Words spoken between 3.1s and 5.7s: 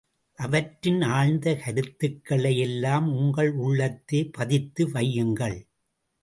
உங்கள் உள்ளத்தே பதித்து வையுங்கள்.